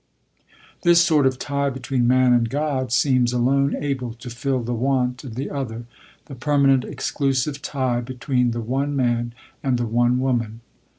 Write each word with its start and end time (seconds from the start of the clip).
This 0.81 0.99
sort 0.99 1.27
of 1.27 1.37
tie 1.37 1.69
between 1.69 2.07
man 2.07 2.33
and 2.33 2.49
God 2.49 2.91
seems 2.91 3.33
alone 3.33 3.75
able 3.75 4.15
to 4.15 4.31
fill 4.31 4.63
the 4.63 4.73
want 4.73 5.23
of 5.23 5.35
the 5.35 5.51
other, 5.51 5.85
the 6.25 6.33
permanent 6.33 6.83
exclusive 6.83 7.61
tie 7.61 8.01
between 8.01 8.49
the 8.49 8.61
one 8.61 8.95
man 8.95 9.35
and 9.61 9.77
the 9.77 9.85
one 9.85 10.17
woman. 10.19 10.61